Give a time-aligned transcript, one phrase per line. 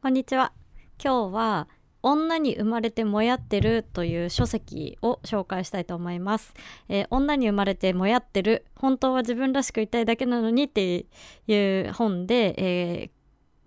[0.00, 0.52] こんにちは。
[1.02, 1.68] 今日は
[2.04, 6.54] 女に生まれてもやってるという書籍を紹介したいと思います、
[6.88, 8.64] えー女に生まれてもやってる。
[8.76, 11.06] 本当は自分らしくいたいだけなのにって
[11.48, 13.10] いう本で、えー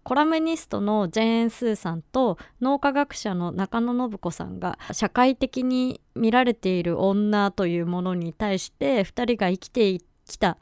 [0.04, 10.57] コラムニストのジェーン・スーさんと脳科学者の中野信子さんが社会的に見られている女というものに対して2人が生きてきた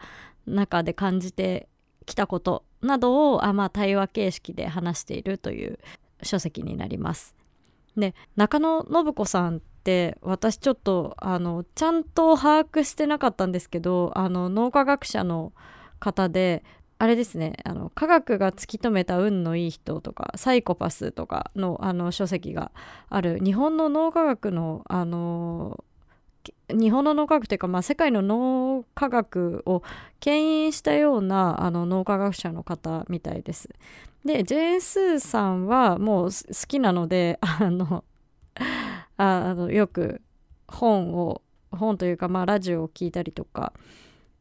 [0.48, 1.70] 中で感じて
[2.06, 5.80] きたことなどをあ、まあ、対話形式で話しているという
[6.24, 7.36] 書籍になります。
[7.98, 15.54] で中野信子さんって私ちょっとあのちゃんと把握してなかったんですけどあの脳科学者の
[16.00, 16.64] 方で
[16.98, 22.72] あれですねあの科学が突き止めた運のいい人とかサイコパスとかのあの書籍が
[23.10, 25.84] ある日本の脳科学のあの
[26.70, 29.84] 日本の脳科学というか、まあ、世界の脳科学を
[30.20, 33.70] 牽引したようなあの脳科学者の方みたいです。
[34.26, 38.04] でジェーン・スーさんはもう好きなので あの
[39.18, 40.22] あのよく
[40.68, 43.74] 本を本というか、まあ、ラジオを聞いたりとか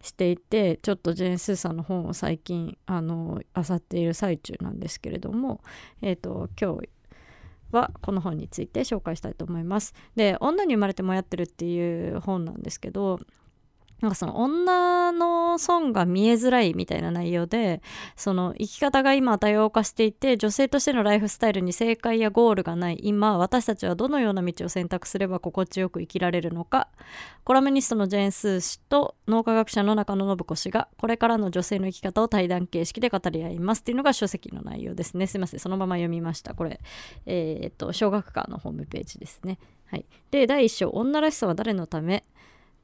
[0.01, 5.61] していてちょっとジェーン・スーさんの本を最近あの漁っている最中なんですけれども、
[6.03, 6.89] えー、と今日
[7.73, 9.95] はこの本について紹介したいと思います。
[10.17, 13.21] で「女に生まれてもやってる」っていう本なんですけど
[14.01, 17.83] なんかその女の損が見えづらいみたいな内容で
[18.15, 22.99] その生き方が今多様化していて女性としてのライフスタイルに正解やゴールがない。
[23.03, 26.89] 今私たちはどのような道を選択すれば心地よく生きられるのか。
[27.43, 33.81] コラムニストのジェーン・スー氏と脳科学者の中野信子氏がこれからの女性の生き方を対談形式で語り合います。
[33.81, 35.27] っていうのが書籍の内容ですね。
[35.27, 35.61] すいません。
[35.61, 36.55] そのまま読みました。
[36.55, 36.79] これ
[37.27, 39.59] えーっと小学館のホームページですね。
[39.87, 40.07] はい。
[40.31, 40.91] で第1章。
[40.91, 42.25] 女らしさは誰のため？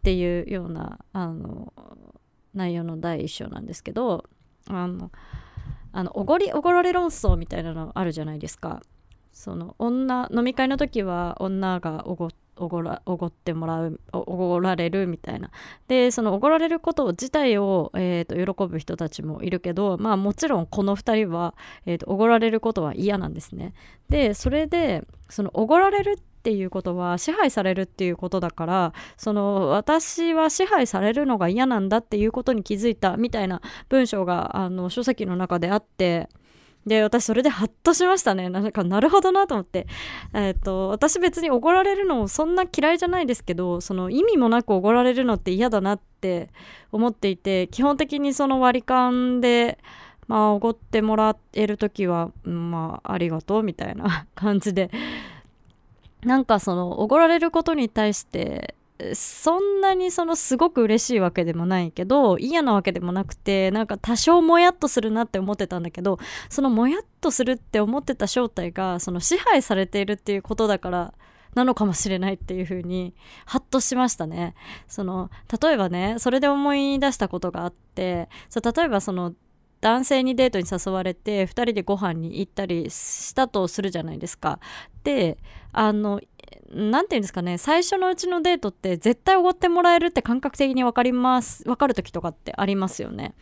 [0.04, 1.72] っていうようなあの
[2.52, 4.26] 内容の第一章なんですけど
[4.68, 5.10] あの
[5.92, 8.82] あのおごりおごられ論争みたいなのあるじゃないですか。
[9.32, 15.50] その女飲み会の時は女がおごおごらおごってもらうおごられるみたいな。
[15.88, 21.54] でそのおごられること自体を、えー、と喜ぶ人たちもいるけどまあもちろんこの2人は、
[21.86, 23.72] えー、とおごられることは嫌なんですね。
[24.10, 36.28] でそれでそのおごられるってていうことは支配されるっていうことだからその私は支配されるのが嫌なんだっていうことに気づいたみたいな文章があの書籍の中であって
[36.86, 38.50] で私それでハッとしましたね。
[38.50, 39.86] なんかなるほどなと思って、
[40.34, 46.50] えー、と私別におごられるのそんな嫌いじゃないですけどその意味もなくおごられるのって嫌だなって
[46.92, 49.78] 思っていて基本的にその割り勘で
[50.28, 54.90] まあおごってもらえる時はまあありがとうみたいな感じで
[56.24, 58.74] なんかそのおごられることに対して
[59.14, 66.18] そんなにそのすごく嬉しいわけでもないけど嫌なわけでもなくてなんか多少もやっとするなって思ってたんだけど
[66.48, 71.14] そのもやっとするって思ってた正体がその支配されているっていうことだから
[71.54, 73.14] なのかもしれないっていう風に
[73.46, 74.54] ハッとしましたね。
[74.88, 75.30] その
[75.60, 79.34] 例えばねそれで思い出したことがあってそ例えばその
[79.80, 84.58] 男性にデートに誘われて2人でご飯に行ったりしたとするじゃないですか。
[85.02, 85.36] で
[85.74, 86.20] あの
[86.70, 93.34] なんていうんですかね最初のうちのデートって絶対おごってもらえるって感覚的に分かります分かる時とかってありますよね。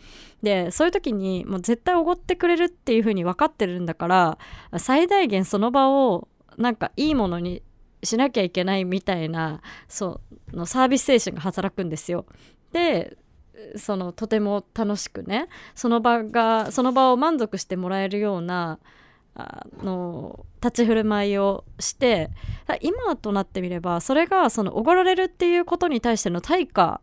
[0.42, 4.38] でそういう時にもう絶対おごってくれるっていう風に分かってるんだから
[4.78, 6.28] 最大限その場を
[6.58, 7.62] なんかいいものに
[8.02, 10.20] しなきゃいけないみたいなそ
[10.52, 12.26] のサービス精神が働くんですよ。
[12.72, 13.16] で
[13.76, 18.78] そのとても楽しくねその場がその場を満足してもらえるような
[19.34, 22.30] あの立ち振る舞いをして
[22.80, 27.00] 今となってみればそれがそのおごられるっていうことに対しての対価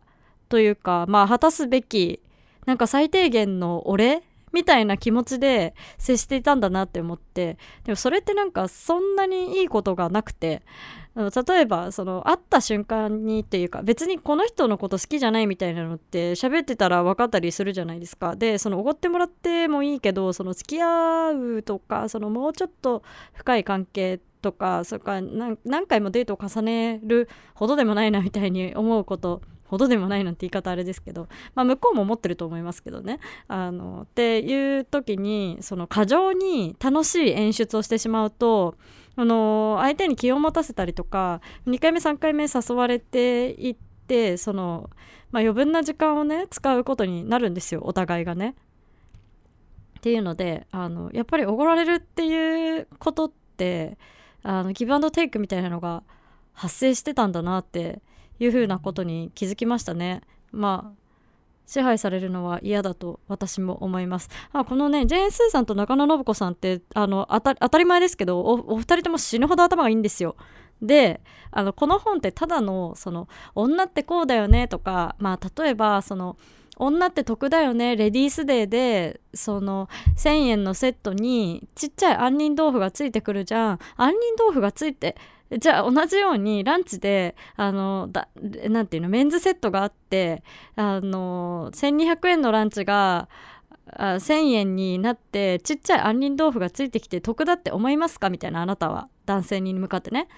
[0.48, 2.20] というかまあ果たすべき
[2.66, 10.62] なんか最低限のお礼みたいな気持ちで接していたんだなって思ってでもそれってなんかそんなにいいことがなくて
[11.16, 18.36] 例えばその会った瞬間にっていうか別にこの人のこと好きじゃないみたいなのって喋ってたら分かったりするじゃないですか。
[18.36, 23.02] でそのおごってもらってもいいけどその付き合うとかそのもうちょっと
[23.34, 25.22] 深い関係とかそれから
[25.64, 38.74] 何回もデートを重ねるほどでもないなみたいに思うことほどでもないなんて言い方あれですけど、まあ、向こうも思ってると思いますけどねあのっていう時にその過剰に楽しい演出をしてしまうと
[39.14, 43.76] あの相手に気を持たせたりとか2回目3回目誘われていっ
[44.08, 44.90] てその、
[45.30, 48.56] まあ、余分な時間をね使うことになるんですよお互いがね。
[49.98, 53.98] っていうのであのやっぱりおごられるっていうことって
[54.42, 56.02] あのギブアンドテイクみたいなのが
[56.54, 58.00] 発生してたんだなって
[58.40, 60.22] いうふうなことに気づきましたね。
[60.50, 61.00] まあ
[61.66, 64.28] 支配されるのは嫌だと私も思います。
[64.52, 70.34] あこのねジェーン・スーさんと中野信子さんってあの当たり前ですけどおお二人とも死ぬほど頭がいいんですよ。
[70.82, 71.20] で
[71.52, 76.36] あのこの本ってただのその女ってこうだよねとかまあ例えばその
[76.76, 85.14] 女って得だよねレディースデーでその1000円のセットにちっちゃい杏仁豆腐がついてくるじゃん杏仁豆腐がついて
[85.58, 88.28] じゃあ同じようにランチであのだ
[88.68, 90.42] なんていうのメンズセットがあって
[90.76, 93.28] あの1200円のランチが
[93.92, 98.30] あ1000円になってちっちゃい杏仁豆腐がついてきて得だって思いますか？
[98.30, 100.28] みたいなあなたは男性に向かってね。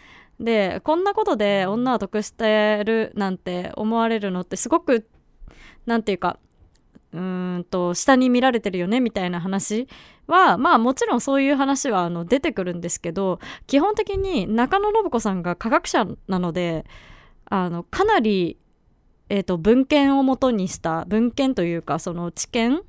[0.41, 5.07] でこんなことで女は得してるなんて思われるのってすごく
[5.85, 6.39] 何て言うか
[7.13, 9.87] うんと下に見られてるよねみたいな話
[10.27, 16.87] はまあもちろんそういう話はあの出てくるんですけど基本的に中野信子さんが科学者なので
[17.45, 18.57] あのかなり、
[19.29, 22.81] えーと、文献をもとにした文献というかその知見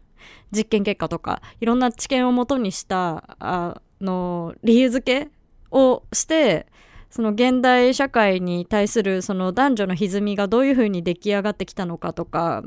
[0.55, 5.29] 実験結果とかいろんな知見をもとにしたあの理由付け
[5.69, 6.67] をして
[7.09, 12.63] その現代社会に対するその男女の歪みがどういうふうに出来上がってきたのかとか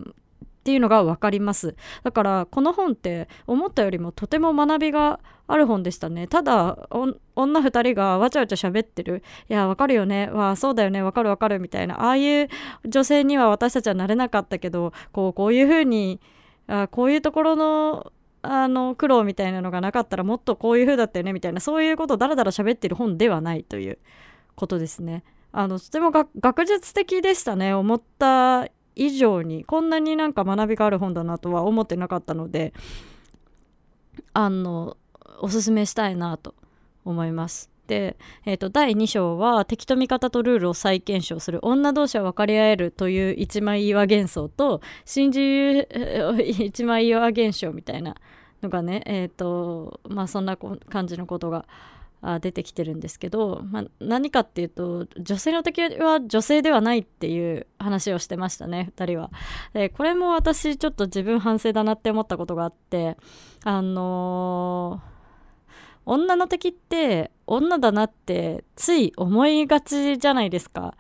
[0.66, 1.76] っていうのが分かります。
[2.02, 6.26] だからこの本って思ったよりもとても学びがある本でしたね。
[6.26, 6.88] ただ
[7.36, 9.22] 女2人がわちゃわちゃ喋ってる。
[9.48, 10.28] いやわかるよね。
[10.28, 11.02] わあそうだよね。
[11.02, 12.02] わかるわかるみたいな。
[12.02, 12.48] ああいう
[12.84, 16.20] 女性には私たちはなれなかったけどこうこういうふうに
[16.66, 18.12] あこういうところの
[18.42, 21.60] あの苦労みたいなのがなかったらもっとこういう風だったよねみたいな。
[21.60, 23.98] そういうことをだらだら喋ってる本ではないという
[24.56, 25.22] ことですね。
[25.52, 27.72] あのとても学術的でしたね。
[27.72, 28.66] 思った
[28.96, 32.72] 以上にこんなになんか学びがある本だなとは思ってなかったので
[34.32, 34.96] あの
[35.40, 36.54] おすすめしたいなと
[37.04, 37.70] 思います。
[37.86, 45.86] で、えーと、第2章は敵と味方とルールを再検証する女同士は分かり合えるという一枚岩幻想と真珠
[46.42, 48.16] 一枚岩現象みたいな
[48.62, 51.66] のがねえっ、ー、とまあそんな感じのことが
[52.28, 59.30] あ出てきてるんですけど、まあ、何かっていうと女性の敵は女性ではないっていう話をしてましたね2人は。
[59.72, 63.16] でこれも私ちょっと自分反省だなって思ったことがあって
[63.62, 65.70] あのー、
[66.06, 70.96] 女の敵って女だなってつい思いがちじゃないですか。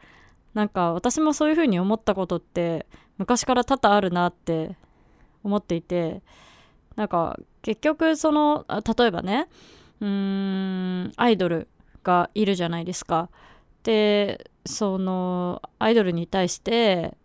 [0.54, 2.86] なんか私もそういう風に思ったことって
[3.18, 4.76] 昔から多々あるなって
[5.42, 6.22] 思っていて
[6.94, 8.64] なんか結局その
[8.96, 9.48] 例えばね
[10.00, 11.68] うんアイドル
[12.02, 13.30] がいるじゃないですか。
[13.82, 17.16] でそのアイドルに対して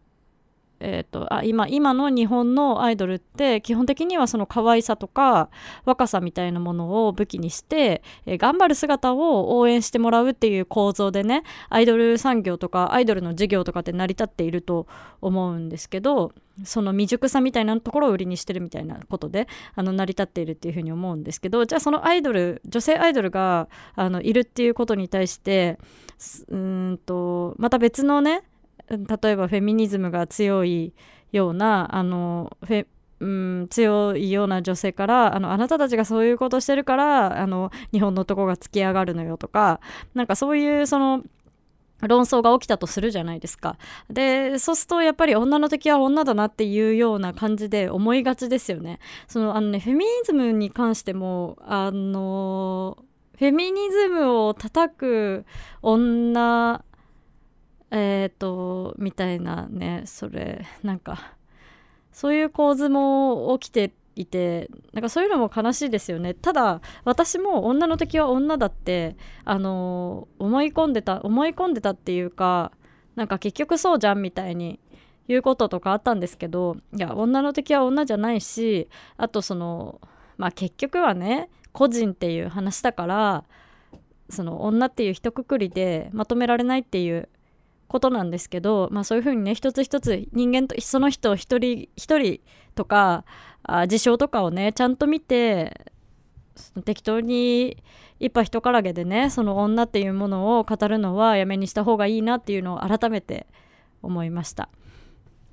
[0.81, 5.49] えーと、あ今今の日本のアイドルって基本的にはその可愛さとか
[5.85, 14.87] 若さみたいなものを武器にして、えー、頑張る姿を応援してもらうっていう構造でねアイドル産業とかアイドルの事業とかって成り立っていると
[15.21, 16.33] 思うんですけど
[16.63, 25.79] その未熟さみたいなところを売りにしてるみたいなことであの成り立っているっていうふうに思うんですけどじゃあそのアイドル女性アイドルがあのいるっていうことに対して
[26.49, 28.43] うんとまた別のね
[28.97, 30.93] 例えばフェミニズムが強い
[31.31, 32.87] ようなあのフェ
[33.21, 39.79] うん、強いような女性からあのあなたたちがそういうことしてるからあの日本の男が突き上がるのよとか
[40.15, 41.23] なんかそういうその
[42.07, 43.77] 論争が起きたとするじゃないですか。
[44.09, 48.99] で、そうするとやっぱり女の敵は女だなっていうような感じで思いがちですよね。
[49.27, 52.97] そのあのね、フェミニズムに関しても、あの、
[53.37, 55.45] フェミニズムを叩く
[55.81, 56.83] 女
[57.91, 61.35] えっ、ー、とみたいなねそれなんか
[62.11, 66.33] そういう構図も起きていてなんかそういうのも悲しいですよね。
[66.33, 72.71] ただ私も女の敵は女だってあの思い込んでた思い込んでたっていうか
[73.15, 74.79] なんか結局そうじゃんみたいに
[75.27, 80.01] 言うこととかあったんですけどいや女の敵は女じゃないしあとその
[80.37, 83.43] まあ結局はね個人っていう話だから
[84.29, 87.29] その女っていう一括りでまとめられないっていう
[87.91, 92.39] ことなんですけど、まあ、そういうふうにね一つ一つ人間とその人一人一人
[92.73, 93.25] とか
[93.63, 95.85] あ事象とかをねちゃんと見て
[96.85, 97.83] 適当に
[98.17, 103.45] 一杯一からげでねその女っていうものを語るのはやめにした方がいいなっていうのを改めて
[104.01, 104.69] 思いました。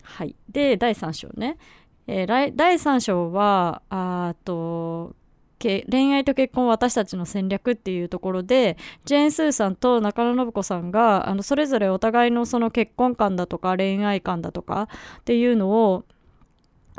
[0.02, 1.59] はい、で第3章ね、
[2.07, 5.16] えー、第3章はあと
[5.61, 14.88] 恋愛と結婚私たちの戦略っていうところでジェーン・スーさんと中野信子さんがあのそれぞれお互いのその結婚観だとか恋愛観だとか
[15.21, 16.05] っていうのを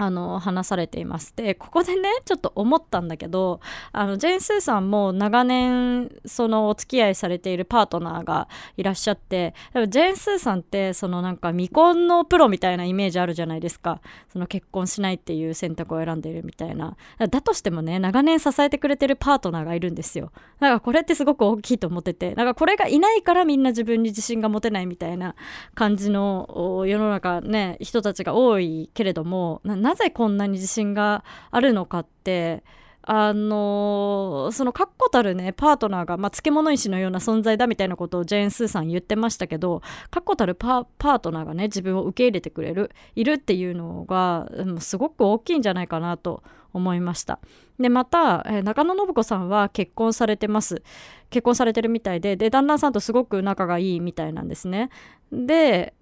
[0.01, 3.60] あの話されていますでここでねちょっと思ったんだけど
[3.91, 14.00] あのジェーン・スーさんも長年そのお付き合いされているパートナーがいらっしゃってでもジェーン・スーさんってそのなんか未婚のプロみたいなイメージあるじゃないですか。
[14.32, 16.96] その結婚しないっていう選択を選んでいるみたいな。
[17.18, 20.32] だとしてもね長年支えてくれてるパートナーがいるんですよ。
[20.60, 25.36] だからこれってすごく大きいと思っててだかこれがいないからみんな自分に自信が持てないみたいな
[25.75, 32.63] 感じの世の中ね人たちが多いけれどもななぜこんなに自信があるのかって
[33.01, 39.81] あのその確固たるねパートナーが、まあ、漬物石のような存在だみたいなことをジェーン・スーさん言ってましたけど
[40.12, 47.39] 確固たるパートナーがね自分を受け入れてくれるいるっていうのが、う、すごく大きいんじゃないかなと思いました。
[47.79, 50.84] でまた、えー、中野信子さんは結婚されてます。
[51.31, 54.91] 結婚されてるみたいでで旦那さんとすごく仲がいいみたいなんですね。
[55.31, 55.96] で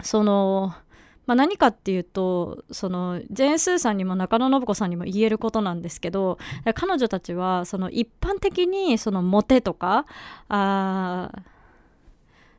[0.00, 0.74] その
[1.26, 6.38] まあ、何かっていうとそのジェーン・スーさんにも中野信子さんにも言えることなんですけど
[6.74, 10.06] 彼女たちはその一般的にそのモテとか
[10.48, 11.30] あ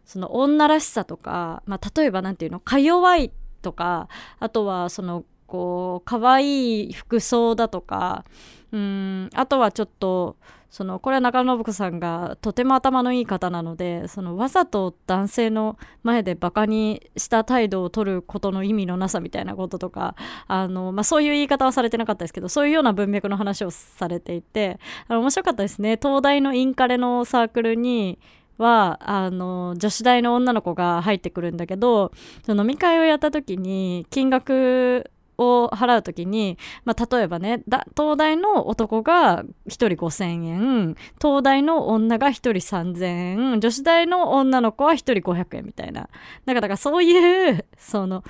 [0.06, 4.08] その女らしさとか、まあ、例えば何て言うのか弱いとか
[4.40, 8.26] あとはそのこう可愛い服装だとか
[8.72, 10.36] うんあとはちょっと
[10.74, 20.16] そのこれは中野信子さんがとても頭のいい方なのでそのわざと男性の前でバカにした態度を取ることの意味のなさみたいなこととか
[20.48, 26.00] あの、まあ、そういう言い方はされてなかったですけどそういうような文脈の話をされていてあの面白かったですね。
[26.02, 28.18] 東大のインカレのサークルに
[28.58, 32.12] はあの女子大の女の子が入ってくるんだけど
[32.44, 37.64] その飲み会をやった時に金額を払う時に、まあ、例えばね
[37.98, 46.10] 東大の男が1人5000円東大の女が1人3000円女子大の女の子は1人500円みたいな。
[46.46, 48.24] だからそういうその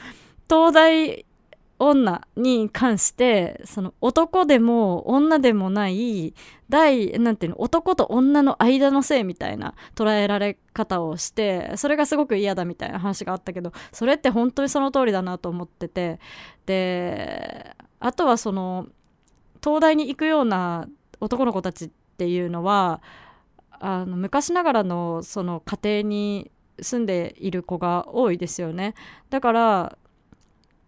[0.50, 1.25] 東大
[1.89, 6.33] 女に関してその男でも女でもない
[6.69, 16.19] 大なんていうの男と女の間のせいみたいな捉えられ方をしてそれがすごく嫌だみたいな話があったけどそれって本当にその通りだなと思ってて
[16.65, 18.87] であとはその
[19.63, 20.87] 東大に行くような
[21.19, 23.01] 男の子たちっていうのは
[23.71, 28.95] あの昔ながらのその家庭に住んでいる子が多いですよね。
[29.29, 29.97] だから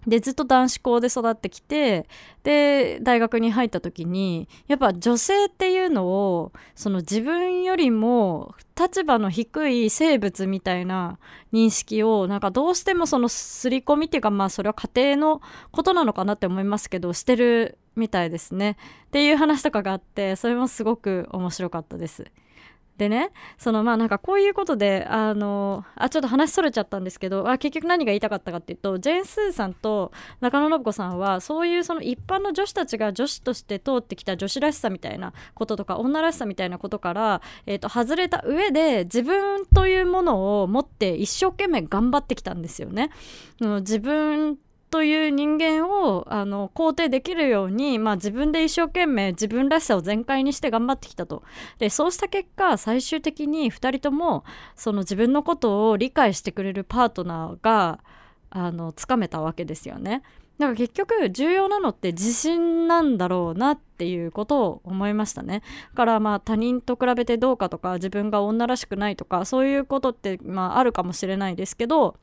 [0.07, 2.07] でずっと男子校で育ってきて
[2.43, 11.17] で大学に入った時にやっぱ女性っていうのをその自分よりも立場の低い生物みたいな
[11.53, 22.25] 認識をなんかどうしてもその刷り込みっていうかまあそれは家庭のことなのかなって思いますけどしてるみたいですねっていう話とかがあってそれもすごく面白かったです。
[22.97, 43.09] でねそのまあなんかこういうことであのあちょっと話それちゃったんですけどあ結局何が言いたかったかっていうとジェーン・スーさんと中野信子さんはそういうその一般の女子たちが女子として通ってきた女子らしさみたいなこととか女らしさみたいなことから、えー、と外れた上で自分というものを持って一生懸命頑張ってきたんですよね。
[43.59, 44.57] 自分
[44.89, 51.43] という人間をあの肯定できるように、まあ、自分で一生懸命自分らしさを全開にして頑張ってきたと
[51.79, 57.99] でそうした結果最終的に2人ともその自分のことを理解してくれるパートナーが
[58.49, 60.23] あのつかめたわけですよね。
[60.57, 65.63] だか結局重要なのって自信なんだろうなっていうことを思いましたね。
[65.91, 72.15] だからまあ他人と比べてどうかとか自分が女らしくないとかそういうことってまああるかもしれないですけど、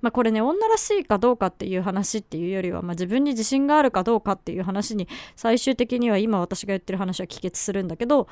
[0.00, 8.28] まあ、これね女らしいかどうかっていう話っていうよりは、まあ、自分に自信があるかどうかっていう話に最終的には今私が言ってる話は帰結するんだけど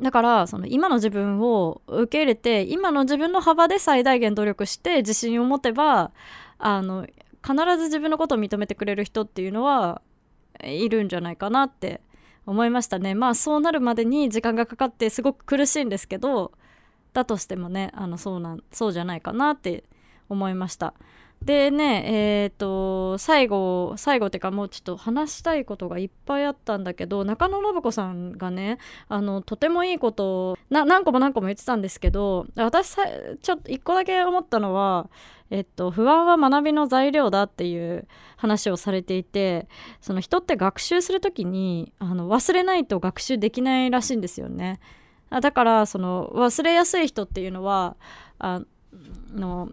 [0.00, 6.12] だからその今の自分を受け入れて今の自分の幅で最大限努力して自信を持てば
[6.58, 7.06] あの
[7.42, 10.02] 必ず自分のことを認めてくれる人っていうのは
[10.62, 12.00] いるんじゃないかなって
[12.46, 13.14] 思いましたね。
[13.14, 16.52] まあそうなるまでに時間がかかってすごく苦しいんですけど
[17.12, 19.84] だとしてもねあのそうなんそうじゃないかなって
[20.28, 20.94] 思いました。
[21.44, 28.78] でねえっ、ー、と最後最後っていうかもうちょっと話したいことがいっぱいあったんだけど中野信子さんがね
[29.08, 32.96] あのとてもいいことを何個も何個も言ってたんですけど私
[33.40, 35.08] ちょっと一個だけ思ったのは
[35.50, 38.06] えっと、不安は学びの材料だっていう
[38.36, 39.68] 話をされていて
[40.00, 44.78] その人って学習する時にあの忘れないと学習できないらしいんですよね。
[45.28, 47.96] だからその忘れやすい人っていうのは
[48.38, 48.62] あ
[49.32, 49.70] の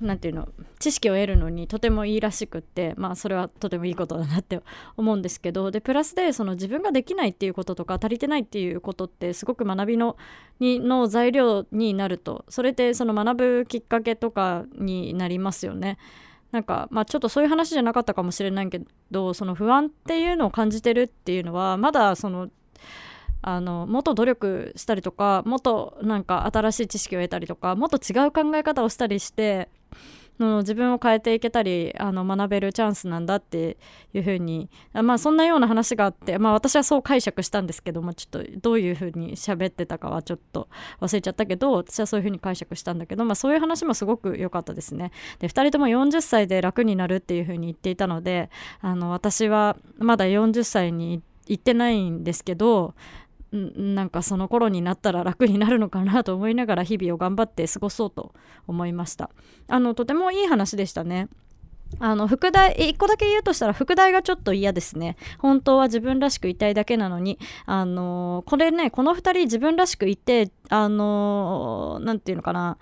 [0.00, 0.48] なんていうの
[0.78, 4.60] 知識を得るのにとてもいいらしくってまあそれはとてもいいことだなって
[4.96, 10.16] 思うんですけどでプラスでその自分ができないっていうこととか足りてないっていうことってすごく学びの
[10.60, 15.98] にの材料になるとそれってその学ぶきっかけとかになりますよね。
[16.52, 22.48] なんかまあちょっとそういう話じゃなかったかもしれないけどその不安っていうのを感じてるっていうのはまだその
[23.46, 29.68] あのもっと努力したりとかもっとなんか新しい知識を得たりとかもっと違う考え方をしたりして
[30.40, 33.76] の自分を変えていけたりあの学べるチャンスなんだって
[34.12, 40.68] いうふうにまあそんなような話があって、まあ、私はそう解釈したんですけど、まあ、ちょっとどういうふうに喋ってたかはちょっと
[41.00, 45.12] 忘れちゃったけど私はそういうふうに解釈したんだけど、まあ、そういう話もすごく良かったですね。
[45.38, 48.50] で2人とも40歳で楽になるっていうふうに言っていたので
[48.80, 52.94] あの私はまだ40歳に行ってないんですけど
[53.52, 58.34] なんかその頃になったら楽になるのかなと思いながら日々を頑張って過ごそうと
[58.66, 59.30] 思いました。
[59.68, 61.28] あのとてもいい話でしたね。
[62.00, 65.16] あの副題1個だけ言うとしたら副題がちょっと嫌ですね。
[65.38, 72.78] 本当は自分らしくいたいだけなのにあのこれねこの2人自分らしくいてあの何て言うのかな。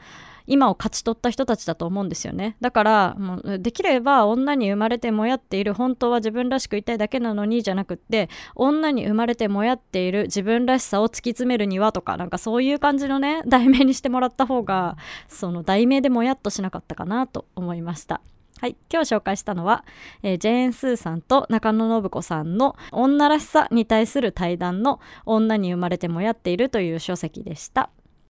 [0.47, 14.97] 今を勝ち取った人たちだと思うんですよねだからもうできれば女に生まれてもやっている本当は自分らしくいたいだけなのにじゃなくって女に生まれてもやっている自分らしさを突き詰めるにはとかなんかそういう感じのね題名にしてもらった方が
[15.29, 18.21] その題名でもやっとしなかったかなと思いました。
[18.61, 19.85] はい、今日紹介したのは、
[20.23, 27.91] えー、ジェーン・スーさんと中野信子さんの女らしさに対する対談の女に生まれてもやっているという書籍でした。